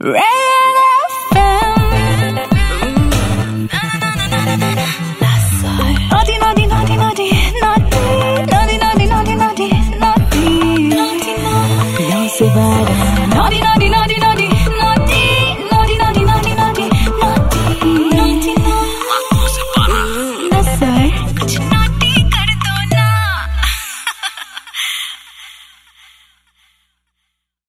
[0.00, 0.57] Red!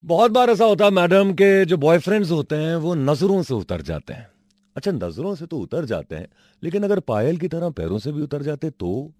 [0.09, 3.81] बहुत बार ऐसा होता है, मैडम के जो बॉयफ्रेंड्स होते हैं, वो नज़रों से उतर
[3.81, 4.27] जाते हैं।
[4.75, 6.27] अच्छा नज़रों से तो उतर जाते हैं,
[6.63, 9.11] लेकिन अगर पायल की तरह पैरों से भी उतर जाते तो?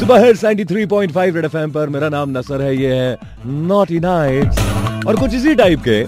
[0.00, 3.16] सुबह 93.5 रेड पर। मेरा नाम नसर है, ये है
[3.46, 4.58] नॉट नाइट्स
[5.06, 6.04] और कुछ इसी टाइप के,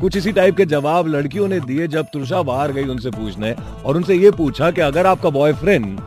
[0.00, 3.52] कुछ इसी टाइप के जवाब लड़कियों ने दिए जब तुषा बाहर गई उनसे पूछने
[3.84, 6.00] और उनसे ये पूछा कि अगर आपका बॉयफ्रेंड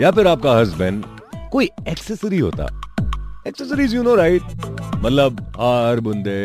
[0.00, 1.04] या फिर आपका हस्बैंड
[1.52, 2.79] कोई एक्सेसरी होता
[3.46, 4.42] एक्सेसरीज यू नो राइट
[4.96, 6.40] मतलब हार बुंदे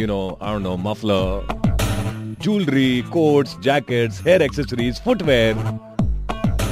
[0.00, 1.56] you know I don't know muffler
[2.42, 5.54] jewellery coats jackets hair accessories footwear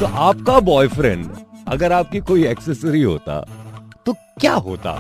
[0.00, 1.30] तो आपका बॉयफ्रेंड
[1.68, 3.40] अगर आपकी कोई एक्सेसरी होता
[4.06, 4.90] तो क्या होता?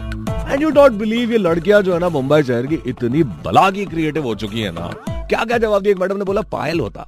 [0.50, 3.84] एंड यू डोंट बिलीव ये लड़कियाँ जो है ना मुंबई शहर की इतनी बला की
[3.86, 4.86] क्रिएटिव हो चुकी है ना,
[5.28, 5.92] क्या क्या जवाब दिया?
[5.92, 7.06] एक मैडम ने बोला, पायल होता।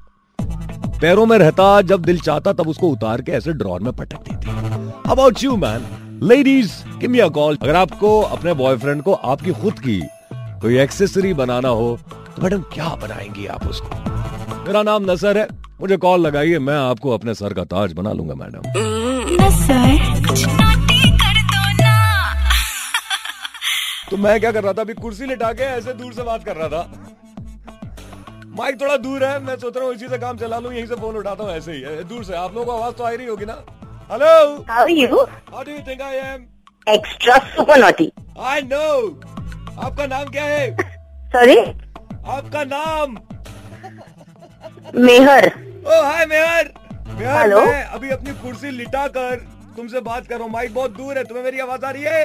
[1.00, 4.50] पैरों में रहता, जब दिल चाहता, तब उसको उतार के ऐसे ड्रॉर में पटक देती।
[5.10, 5.86] About you man
[6.22, 10.00] ladies give me a call अगर आपको अपने बॉयफ्रेंड को आपकी खुद की
[10.62, 11.98] कोई एक्सेसरी बनाना हो
[12.36, 13.88] तो मैडम क्या बनाएँगी आप उसको?
[14.66, 15.46] मेरा नाम नसर है।
[15.80, 18.62] मुझे कॉल लगाइए मैं आपको अपने सर का ताज बना लूँगा मैडम।
[24.10, 24.80] तो मैं क्या कर रहा था?
[24.80, 26.82] अभी कुर्सी लिटा के ऐसे दूर से बात कर रहा था।
[28.58, 30.94] माइक थोड़ा दूर है मैं सोच रहा हूँ इसी से काम चला लूँ यहीं से
[30.94, 33.44] फ़ोन उठाता हूँ ऐसे ही दूर से। आप लोगों को आवाज़ तो आ रही होगी
[33.44, 33.62] ना।
[34.10, 34.28] Hello
[34.68, 35.16] How are you?
[35.52, 36.44] How do you think I am
[36.86, 38.06] Extra super naughty.
[38.50, 38.84] I know
[39.86, 40.68] आपका नाम क्या है?
[41.34, 41.56] Sorry?
[42.36, 43.16] आपका नाम?
[45.04, 46.70] Meher. Oh hi Meher.
[47.18, 49.34] Meher hello. मैं अभी अपनी कुर्सी लिटा कर
[49.76, 52.24] तुमसे बात कर रहा हूँ। माइक बहुत दूर है तुम्हें मेरी आवाज़ आ रही है?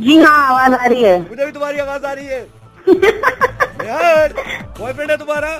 [0.00, 2.40] जी हाँ आवाज़ आ रही है। मुझे भी तुम्हारी आवाज़ आ रही है।
[2.88, 4.32] मेहर
[4.80, 5.52] बॉयफ्रेंड है तुम्हारा?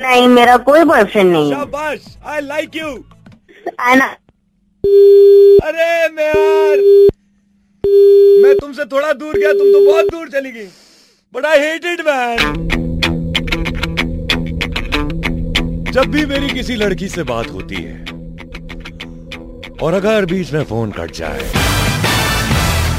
[0.00, 2.92] नहीं मेरा कोई बॉयफ्रेंड नहीं शाबाश आई लाइक यू
[3.80, 4.06] आना
[4.84, 6.80] अरे मेहर
[8.42, 10.66] मैं तुमसे थोड़ा दूर गया तुम तो बहुत दूर चली गई।
[11.34, 12.38] But I hate it man
[15.92, 17.98] जब भी मेरी किसी लड़की से बात होती है
[19.82, 21.44] और अगर बीच में फ़ोन कट जाए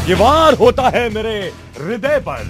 [0.10, 1.38] ये वार होता है मेरे
[1.78, 2.44] हृदय पर।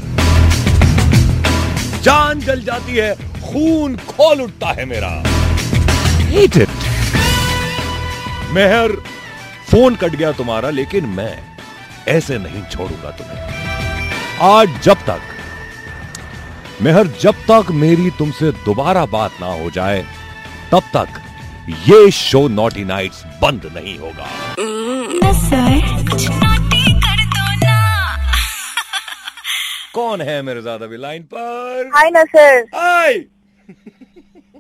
[2.03, 5.11] जान जल जाती है खून खोल उठता है मेरा.
[8.53, 8.91] मेहर
[9.75, 11.39] फ़ोन कट गया तुम्हारा लेकिन मैं
[12.07, 13.39] ऐसे नहीं छोड़ूँगा तुम्हें।
[14.41, 15.21] आज जब तक
[16.81, 20.05] मेहर जब तक मेरी तुमसे दोबारा बात ना हो जाए
[20.71, 21.19] तब तक
[21.87, 24.29] ये शो नॉटी नाइट्स बंद नहीं होगा।
[29.93, 31.91] कौन है मेरे साथ अभी लाइन पर?
[31.95, 33.13] हाय नसर। हाय!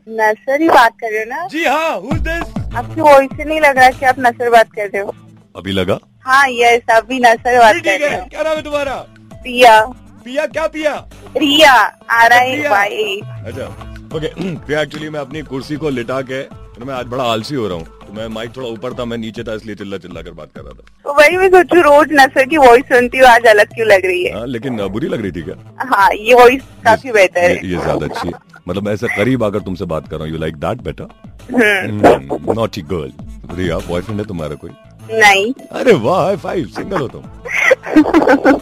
[0.07, 1.47] नसर ही बात कर रहे हो ना?
[1.47, 2.64] जी हाँ who's this?
[2.75, 5.13] आपकी वॉइस से नहीं लग रहा कि आप नसर बात कर रहे हो।
[5.55, 5.97] अभी लगा?
[6.25, 8.95] हाँ यस अभी नसर बात कर रहे हो। क्या नाम है तुम्हारा?
[9.33, 9.79] प्रिया
[10.25, 10.93] पिया क्या पिया?
[11.37, 11.73] Riya
[12.11, 12.71] R I Priya.
[12.71, 13.65] Y अच्छा
[14.15, 14.27] ओके
[14.57, 16.41] फिर एक्चुअली मैं अपनी कुर्सी को लिटा के
[16.75, 19.17] तो मैं आज बड़ा आलसी हो रहा हूँ। तो मैं माइक थोड़ा ऊपर था मैं
[19.17, 22.09] नीचे था इसलिए चिल्ला चिल्ला कर बात कर रहा था। तो वही मैं सोचू रोज
[22.13, 24.33] नसर की वॉइस सुनती हूँ आज अलग क्यों लग रही है?
[24.33, 25.55] हाँ लेकिन बुरी लग रही थी क्या?
[25.93, 28.33] हाँ ये वॉइस काफ़ी बेहतर है। ये ज़्यादा अच्छी है।
[28.67, 31.24] मतलब मैं ऐसे करीब आकर तुमसे बात कर रहा हूँ यू लाइक दैट बेटा hmm,
[31.51, 33.11] naughty girl
[33.55, 34.69] Riya boyfriend है तुम्हारा कोई?
[35.11, 37.21] नहीं। अरे वाह फाइव सिंगल हो तुम।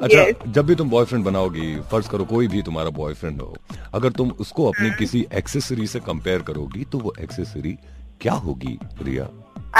[0.00, 0.50] अच्छा.
[0.52, 3.56] जब भी तुम बॉयफ्रेंड बनाओगी फ़र्ज़ करो कोई भी तुम्हारा बॉयफ्रेंड हो
[3.94, 7.76] अगर तुम उसको अपनी किसी एक्सेसरी से कंपेयर करोगी तो वो एक्सेसरी
[8.20, 9.28] क्या होगी Riya?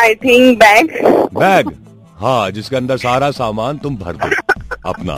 [0.04, 0.90] I think bag
[1.34, 1.72] bag
[2.16, 4.30] हाँ जिसके अंदर सारा सामान तुम भर दो
[4.88, 5.14] अपना।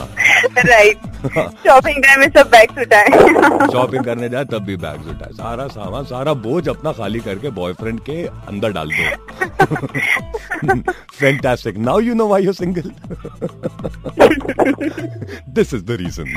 [0.69, 0.97] राइट
[1.65, 3.07] शॉपिंग टाइम में सब बैग्स उठाए
[3.71, 7.99] शॉपिंग करने जाए, तब भी बैग उठाए। सारा सामान, सारा बोझ अपना खाली करके बॉयफ्रेंड
[8.09, 9.05] के अंदर डाल दो।
[11.19, 12.91] Fantastic now you know why you single
[15.49, 16.27] this is the reason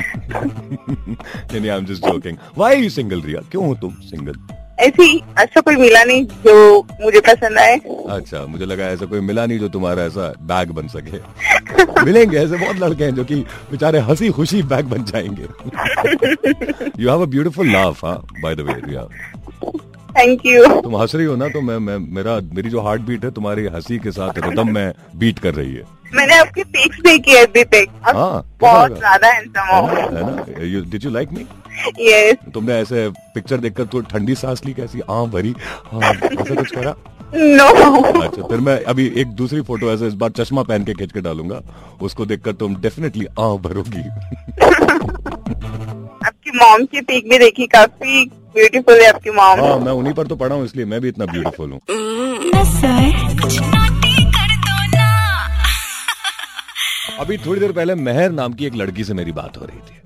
[1.53, 4.35] नहीं I am just joking why you single Riya क्यों हो तुम सिंगल
[4.83, 5.07] ऐसी
[5.37, 6.55] अच्छा कोई मिला नहीं जो
[7.01, 7.75] मुझे पसंद आए।
[8.15, 11.19] अच्छा मुझे लगा ऐसा कोई मिला नहीं जो तुम्हारा ऐसा बैग बन सके।
[12.05, 13.35] मिलेंगे ऐसे बहुत लड़के हैं जो कि
[13.71, 15.47] बेचारे हँसी खुशी बैग बन जाएँगे।
[17.03, 19.07] You have a beautiful laugh हाँ by the way Riya
[20.17, 23.23] thank you तुम हंस रही हो ना तो मैं मैं मेरा मेरी जो हार्ट बीट
[23.25, 25.83] है तुम्हारी हँसी के साथ रिदम में बीट कर रही है।
[26.15, 31.31] मैंने आपकी पिक्स देखी है अभी तक हाँ, बहुत ज़्यादा हैंडसम हो did you like
[31.33, 31.45] me
[31.99, 34.99] yes तुमने ऐसे पिक्चर देखकर तो ठंडी सांस ली कैसी?
[35.09, 35.53] हाँ भरी।
[35.91, 36.95] हाँ ऐसा कुछ करा?
[37.35, 37.67] नो
[38.21, 41.21] अच्छा फिर मैं अभी एक दूसरी फ़ोटो ऐसे इस बार चश्मा पहन के खींच के
[41.21, 41.61] डालूँगा।
[42.01, 44.03] उसको देखकर तुम डेफिनेटली आ भरोगी।
[46.27, 48.25] आपकी मॉम की पिक भी देखी काफ़ी
[48.55, 51.25] ब्यूटीफुल है आपकी मॉम हाँ मैं उन्हीं पर तो पढ़ा हूँ इसलिए मैं भी इतना
[51.25, 51.79] ब्यूटीफुल हूँ।
[57.19, 59.99] अभी थोड़ी देर पहले मेहर नाम की एक लड़की से मेरी बात हो रही थी।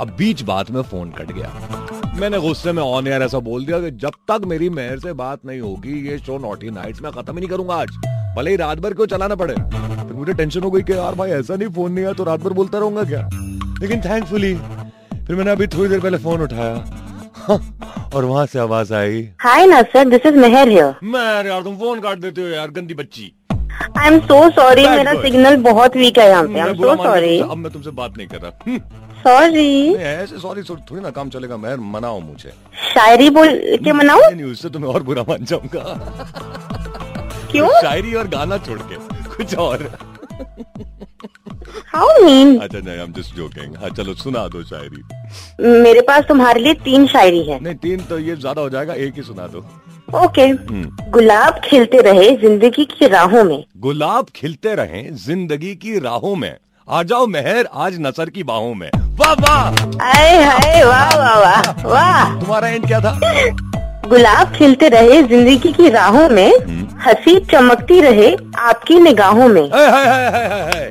[0.00, 3.80] अब बीच बात में फ़ोन कट गया। मैंने गुस्से में ऑन एयर ऐसा बोल दिया
[3.80, 7.34] कि जब तक मेरी मेहर से बात नहीं होगी ये शो नॉटी नाइट्स में खत्म
[7.34, 7.88] ही नहीं करूँगा आज।
[8.36, 11.30] भले ही रात भर क्यों चलाना पड़े। फिर मुझे टेंशन हो गई कि यार भाई
[11.30, 13.28] ऐसा नहीं फ़ोन नहीं आया तो रात भर बोलता रहूँगा क्या?
[13.80, 16.74] लेकिन थैंकफुली फिर मैंने अभी थोड़ी देर पहले फ़ोन उठाया।
[18.14, 20.94] और वहाँ से आवाज़ आई। Hi Nasser, this is Meher here.
[21.04, 23.32] मैं यार तुम फ़ोन काट देते हो यार गंदी बच्ची।
[24.04, 26.48] I'm so sorry, Bad मेरा सिग्नल बहुत वीक है यहाँ पे.
[26.52, 27.38] मैं I'm बुरा so मान गया sorry.
[27.38, 28.80] तुमसे, अब मैं तुमसे बात नहीं कर रहा हम्म,
[29.22, 29.52] Sorry.
[29.52, 32.52] नहीं, ऐसे सॉरी थोड़ी ना काम चलेगा मैं मनाओ मुझे
[32.94, 33.48] शायरी बोल
[33.84, 34.30] के मनाऊं?
[34.34, 35.84] नहीं उससे तुम्हें और बुरा मान जाऊँगा
[37.52, 37.68] क्यों?
[37.80, 38.96] शायरी और गाना छोड़ के
[39.36, 39.88] कुछ और
[41.92, 42.60] How mean?
[42.62, 45.02] अच्छा नहीं आई एम जस्ट जोकिंग हाँ चलो सुना दो शायरी
[45.82, 47.58] मेरे पास तुम्हारे लिए तीन शायरी है.
[47.62, 49.64] नहीं तीन तो ये ज़्यादा हो जाएगा एक ही सुना दो
[50.08, 50.42] ओके.
[50.42, 53.64] हम्म। गुलाब खिलते रहे ज़िंदगी की राहों में.
[53.76, 56.54] गुलाब खिलते रहे ज़िंदगी की राहों में
[56.88, 61.86] आ जाओ मेहर आज नसर की बाहों में वाह वाह आए हाय वाह वाह वाह
[61.86, 62.38] वाह.
[62.40, 63.18] तुम्हारा एंड क्या था
[64.08, 66.52] गुलाब खिलते रहे ज़िंदगी की राहों में.
[67.06, 69.62] हँसी चमकती रहे आपकी निगाहों में.
[69.70, 70.90] हाय हाय हाय हाय हाय हाय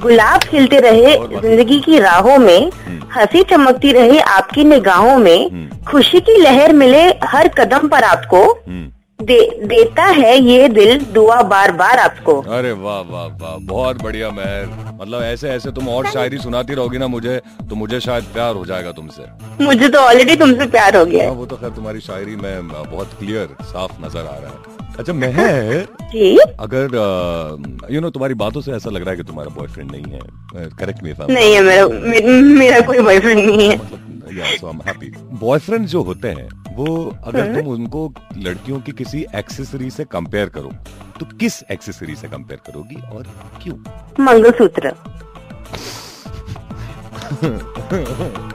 [0.00, 2.70] गुलाब खिलते रहे ज़िंदगी की राहों में
[3.14, 9.24] हँसी चमकती रहे आपकी निगाहों में खुशी की लहर मिले हर कदम पर आपको हम्म।
[9.24, 14.30] दे, देता है ये दिल दुआ बार बार आपको। अरे वाह वाह वाह बहुत बढ़िया
[14.30, 14.66] महर।
[15.00, 17.40] मतलब ऐसे ऐसे तुम और शायरी सुनाती रहोगी ना मुझे
[17.70, 21.34] तो मुझे शायद प्यार हो जाएगा तुमसे। मुझे तो ऑलरेडी तुमसे प्यार हो गया। हाँ
[21.34, 25.86] वो तो खैर तुम्हारी शायरी में बहुत क्लियर साफ़ नज़र आ रहा है। अच्छा महर?
[26.02, 26.84] जी। अगर
[27.90, 30.20] यू नो know, तुम्हारी बातों से ऐसा लग रहा है कि तुम्हारा बॉयफ्रेंड नहीं है
[30.70, 36.28] करेक्ट मी नहीं है मेरा मे, मेरा कोई बॉयफ्रेंड नहीं है। मतलब बॉयफ्रेंड जो होते
[36.28, 40.72] हैं वो अगर तुम उनको लड़कियों की किसी एक्सेसरी से कंपेयर करो
[41.20, 43.26] तो किस एक्सेसरी से कंपेयर करोगी और
[43.62, 43.76] क्यों?
[44.24, 44.92] मंगलसूत्र।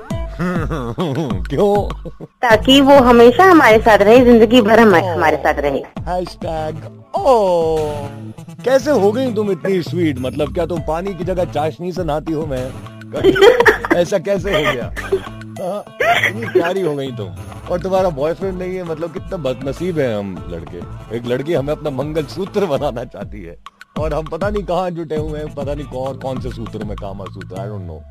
[1.47, 1.73] क्यों?
[2.41, 6.75] ताकि वो हमेशा हमारे साथ रहे ज़िंदगी भर हम, हमारे साथ रहे। हैशटैग
[7.15, 7.77] ओ।
[8.65, 12.33] कैसे हो गई तुम इतनी स्वीट मतलब क्या तुम पानी की जगह चाशनी से नहाती
[12.33, 12.65] हो मैं?
[13.95, 14.85] ऐसा कैसे हो गया?
[15.61, 15.83] हाँ,
[16.29, 17.35] इतनी प्यारी हो गई तुम।
[17.71, 21.89] और तुम्हारा बॉयफ्रेंड नहीं है मतलब कितना बदनसीब है हम लड़के। एक लड़की हमें अपना
[21.89, 23.57] मंगल सूत्र बनाना चाहती है।
[23.99, 26.95] और हम पता नहीं कहाँ जुटे हुए हैं पता नहीं कौन कौन से सूत्र में
[26.97, 28.01] कामा सूत्र आई डोंट नो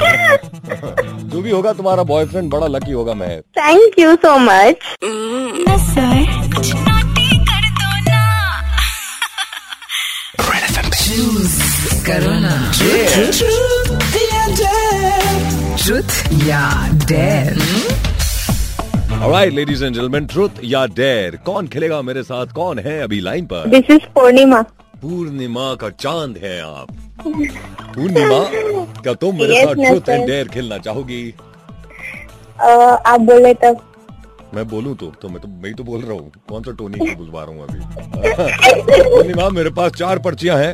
[1.30, 4.76] जो भी होगा तुम्हारा बॉयफ्रेंड बड़ा लकी होगा मैं thank you so much
[5.68, 6.24] Nasar
[6.56, 8.26] कुछ naughty कर दो ना
[12.04, 12.54] Corona.
[14.22, 15.76] या dare.
[15.76, 16.16] Truth
[16.48, 16.62] या
[17.08, 17.58] dare.
[19.22, 22.46] Alright, ladies and gentlemen, truth या डेयर कौन खेलेगा मेरे साथ?
[22.46, 23.66] कौन है अभी लाइन पर?
[23.66, 24.62] दिस इज़ पूर्णिमा
[25.02, 26.88] पूर्णिमा का चाँद है आप।
[27.24, 28.38] पूर्णिमा
[29.02, 31.22] क्या तुम मेरे Yes, साथ ट्रुथ एंड डेयर खेलना चाहोगी?
[32.60, 33.80] आप बोले तब
[34.54, 35.06] मैं बोलूँ तो?
[35.22, 37.54] तो मैं तो मैं ही तो बोल रहा हूँ। कौन सा टोनी को बुलवा रहा
[37.54, 37.80] हूँ अभी?
[39.10, 40.72] पूर्णिमा मेरे पास चार पर्चियाँ हैं।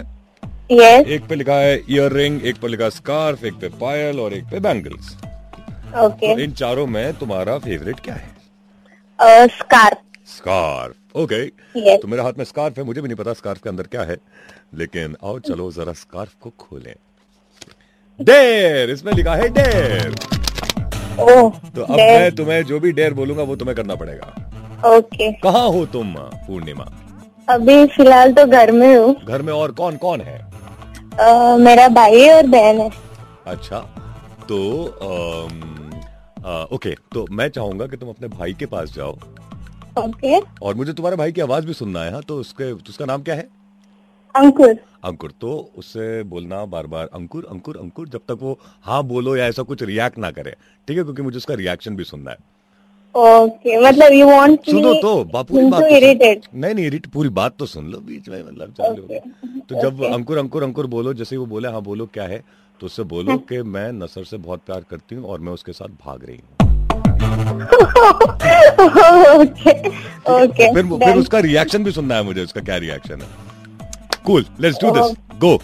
[0.72, 4.34] यस एक पे लिखा है इयर रिंग एक पे लिखा स्कार्फ एक पे पायल और
[4.34, 5.14] एक पे बैंगल्स
[6.04, 8.34] ओके तो इन चारों में तुम्हारा फेवरेट क्या है?
[9.48, 9.98] Scarf
[10.36, 11.44] scarf okay
[11.80, 12.00] Yes.
[12.02, 14.16] तो मेरे हाथ में स्कार्फ है मुझे भी नहीं पता स्कार्फ के अंदर क्या है।
[14.74, 16.94] लेकिन आओ चलो जरा स्कार्फ को खोलें।
[18.20, 20.14] डेर इसमें लिखा है डेर
[21.20, 25.68] ओह तो अब मैं तुम्हें जो भी डेर बोलूँगा वो तुम्हें करना पड़ेगा। ओके कहाँ
[25.68, 26.84] हो तुम पूर्णिमा?
[27.48, 30.38] अभी फ़िलहाल तो घर में हूँ। घर में और कौन कौन है?
[31.20, 32.90] अ, मेरा भाई और बहन है।
[33.46, 33.78] अच्छा
[34.48, 35.60] तो अम,
[36.46, 39.18] आ, ओके तो मैं चाहूँगा कि तुम अपने भाई के पास जाओ।
[39.98, 43.22] ओके और मुझे तुम्हारे भाई की आवाज़ भी सुनना है हाँ तो उसके उसका नाम
[43.22, 43.48] क्या है?
[44.34, 49.36] अंकुर। अंकुर तो उससे बोलना बार बार अंकुर अंकुर अंकुर जब तक वो हाँ बोलो
[49.36, 50.50] या ऐसा कुछ रिएक्ट ना करे
[50.88, 51.02] ठीक है?
[51.04, 52.36] क्योंकि मुझे उसका रिएक्शन भी सुनना है।
[53.14, 57.56] ओके मतलब यू वांट सुनो तो बापू की बात तो नहीं नहीं इरिट पूरी बात
[57.58, 59.08] तो सुन लो बीच में मतलब चलो
[59.68, 62.42] तो जब अंकुर अंकुर अंकुर बोलो जैसे ही वो बोले हाँ बोलो क्या है?
[62.80, 65.88] तो उससे बोलो कि मैं नसर से बहुत प्यार करती हूँ और मैं उसके साथ
[66.04, 66.55] भाग रही हूँ।
[68.36, 69.72] ओके
[70.32, 73.28] ओके फिर फिर उसका रिएक्शन भी सुनना है मुझे उसका क्या रिएक्शन है?
[74.26, 75.54] Cool let's do this go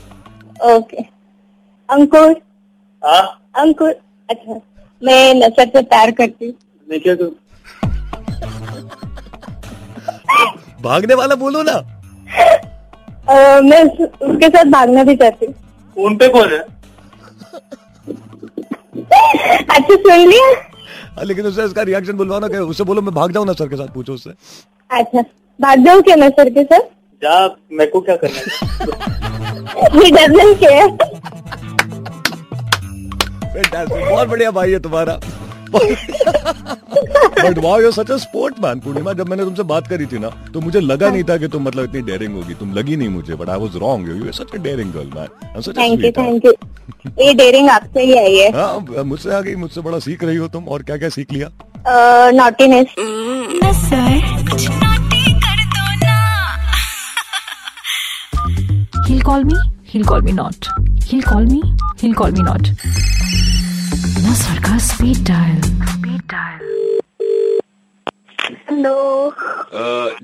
[0.75, 1.03] okay
[1.89, 2.31] Ankur?
[3.03, 3.23] हाँ?
[3.59, 3.91] अंकुर
[4.29, 4.61] अच्छा
[5.03, 6.55] मैं नसर से प्यार करती हूँ।
[6.89, 7.31] मैं क्या करूँ
[10.83, 11.73] भागने वाला बोलो ना।
[13.29, 15.55] अ, मैं उस- उसके साथ भागना भी चाहती हूँ।
[15.97, 16.59] फ़ोन पे कौन है?
[19.71, 20.72] अच्छा सुन लिया। हाँ,
[21.25, 23.89] लेकिन उससे इसका रिएक्शन बुलवाना क्या उससे बोलो मैं भाग जाऊँ ना सर के साथ
[23.89, 24.31] पूछो उससे।
[24.91, 25.23] अच्छा
[25.61, 26.81] भाग जाऊँ क्या नसर के साथ?
[27.23, 28.47] जा मेरे को क्या करना है?
[33.89, 35.21] बहुत बढ़िया भाई है तुम्हारा।
[35.75, 40.29] But wow you such a sport man Purnima जब मैंने तुमसे बात करी थी ना
[40.55, 43.35] तो मुझे लगा नहीं था कि तुम मतलब इतनी डेयरिंग होगी। तुम लगी नहीं मुझे
[43.35, 45.97] but I was wrong you are such a daring girl man such a thank you
[46.01, 46.53] sweet thank you
[47.27, 50.49] ये डेयरिंग आपसे ही आई है। हाँ मुझसे आ गई मुझसे बड़ा सीख रही हो
[50.49, 51.51] तुम और क्या क्या सीख लिया?
[52.35, 52.87] Naughtiness
[59.07, 59.57] He'll call me,
[59.93, 60.69] he'll call me not.
[61.09, 61.59] He'll call me,
[62.03, 62.71] he'll call me not.
[64.33, 65.57] Nasar का speed dial.
[65.95, 66.61] Speed dial.
[68.69, 68.95] Hello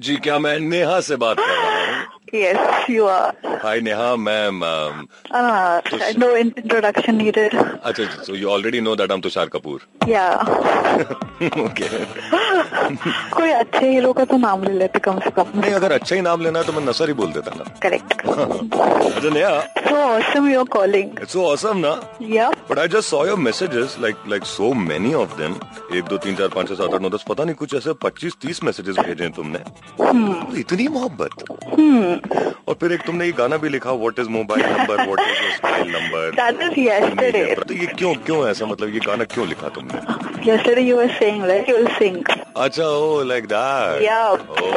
[0.04, 1.77] ji क्या मैं नेहा से बात कर रहा हूँ
[2.34, 4.60] yes you are hi Neha ma'am
[6.18, 10.26] no introduction needed अच्छा so you already know that I am Tushar Kapoor yeah
[11.64, 11.88] okay
[13.30, 16.20] कोई अच्छे हीरो का तो नाम ले लेते कम से कम। नहीं अगर अच्छा ही
[16.20, 20.48] नाम लेना है तो मैं नसर ही बोल देता ना। करेक्ट अच्छा Neha so awesome
[20.48, 24.16] you are calling it's so awesome ना yeah but I just saw your messages like
[24.28, 25.56] like so many of them
[25.96, 28.36] एक दो तीन चार पाँच छह सात आठ नौ दस पता नहीं कुछ ऐसे पच्चीस
[28.42, 29.58] तीस मैसेजेस भेजे हैं तुमने।
[30.00, 30.58] Hmm.
[30.58, 31.44] इतनी मोहब्बत।
[32.68, 35.52] और फिर एक तुमने ये गाना भी लिखा what is mobile number what is your
[35.64, 39.68] mobile number that is yesterday तो ये क्यों क्यों ऐसा मतलब ये गाना क्यों लिखा
[39.78, 40.50] तुमने?
[40.52, 42.22] Yesterday you were saying like you will sing
[42.58, 44.70] अच्छा ओ लाइक दैट या सो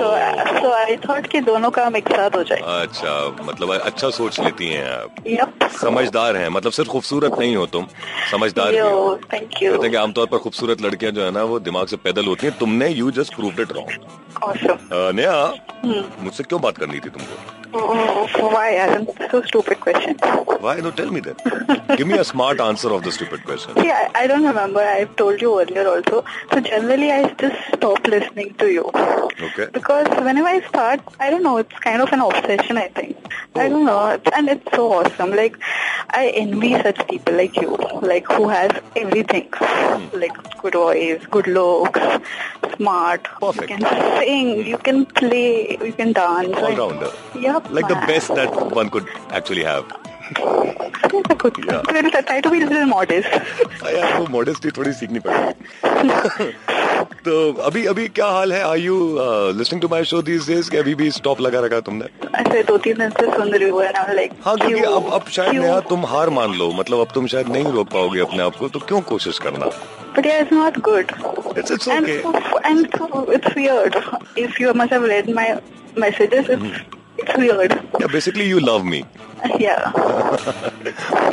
[0.60, 4.68] सो आई थॉट कि दोनों काम एक साथ हो जाए। अच्छा मतलब अच्छा सोच लेती
[4.68, 5.68] हैं आप। Yep.
[5.78, 7.88] समझदार हैं मतलब सिर्फ़ खूबसूरत नहीं हो तुम
[8.32, 11.60] समझदार हो। थैंक यू कहते हैं कि आमतौर पर खूबसूरत लड़कियाँ जो है ना वो
[11.62, 15.44] दिमाग से पैदल होती हैं। तुमने you just proved it wrong awesome Neha
[16.20, 17.61] मुझसे क्यों बात करनी थी तुमको?
[17.72, 19.08] Mm, why, Adam?
[19.30, 20.18] So stupid question.
[20.60, 20.80] Why?
[20.80, 21.98] No, tell me that.
[21.98, 23.76] Give me a smart answer of the stupid question.
[23.76, 24.80] See, I, I don't remember.
[24.80, 26.24] I've told you earlier also.
[26.54, 28.90] So generally, I just stop listening to you.
[28.94, 29.68] Okay.
[29.72, 31.58] Because whenever I start, I don't know.
[31.58, 33.18] It's kind of an obsession, I think.
[33.56, 33.62] Oh.
[33.62, 34.20] I don't know.
[34.36, 35.32] And it's so awesome.
[35.32, 35.58] Like,
[36.10, 40.20] I envy such people like you, like who has everything, hmm.
[40.20, 42.00] like good voice, good looks,
[42.82, 43.28] smart.
[43.40, 43.70] Perfect.
[43.70, 46.56] You can sing, you can play, you can dance.
[46.58, 47.12] All rounder.
[47.48, 47.72] Yep.
[47.72, 47.94] Like man.
[47.94, 49.86] the best that one could actually have.
[50.34, 51.58] I could.
[51.66, 51.82] Yeah.
[52.42, 53.28] To be a little modest.
[53.82, 56.52] हाँ यार वो modesty थोड़ी सीखनी पड़ेगी
[57.26, 57.34] तो
[57.68, 58.96] अभी अभी क्या हाल है uh, are you
[59.58, 62.06] listening to my show these days कि अभी भी स्टॉप लगा रखा तुमने
[62.42, 65.56] ऐसे दो तीन दिन से सुन रही हूँ I'm हाँ क्योंकि अब अब शायद?
[65.56, 68.70] नेहा तुम हार मान लो मतलब अब तुम शायद नहीं रोक पाओगे अपने आप को
[68.70, 69.70] तो क्यों कोशिश करना
[70.14, 70.82] But yeah, it's not
[71.54, 71.60] good.
[71.60, 72.34] It's it's And, so,
[72.72, 74.00] and so it's weird.
[74.48, 75.48] If you must have read my
[76.06, 77.00] messages, it's, Hmm.
[77.26, 77.80] it's weird.
[78.18, 79.04] Basically you love me
[79.60, 79.86] Yeah.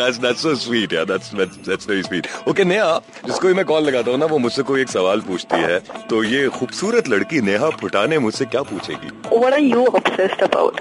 [0.01, 1.03] That's that's so sweet, yeah.
[1.09, 2.29] That's that's that's very sweet.
[2.53, 2.95] Okay, Neha
[3.27, 5.79] जिसको मैं call लगाता हूँ ना वो मुझसे कोई एक सवाल पूछती है
[6.13, 9.11] तो ये खूबसूरत लड़की नेहा फुटाने मुझसे क्या पूछेगी
[9.43, 10.81] What are you obsessed about?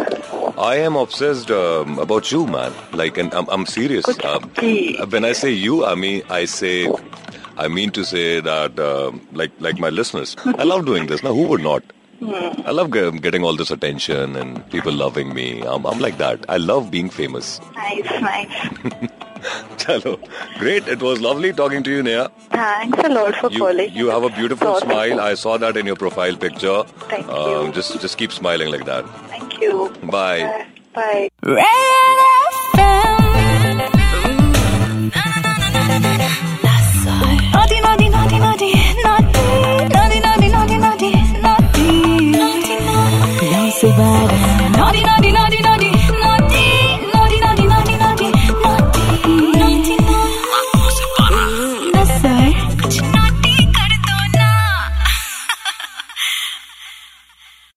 [0.69, 2.79] I am obsessed um, about you, man.
[3.01, 4.07] Like, and I'm, I'm serious.
[4.31, 4.49] Um,
[5.15, 6.73] when I say you, I mean I say,
[7.57, 11.23] I mean to say that, um, like, like my listeners, I love doing this.
[11.23, 11.83] Now, who would not?
[12.19, 15.61] I love getting all this attention and people loving me.
[15.61, 16.45] I'm, I'm like that.
[16.49, 17.59] I love being famous.
[17.75, 18.47] Nice, nice.
[19.77, 20.17] Chalo,
[20.57, 20.87] great.
[20.87, 22.31] It was lovely talking to you, Neha.
[22.49, 23.91] Thanks a lot for You, calling.
[23.93, 25.19] you have a beautiful Thought- smile.
[25.21, 26.83] I saw that in your profile picture.
[27.09, 27.71] Thank Um, you.
[27.73, 29.05] just, just keep smiling like that.
[29.29, 29.93] Thank you.
[30.03, 30.65] Bye.
[30.93, 31.29] Bye.
[31.43, 31.65] Red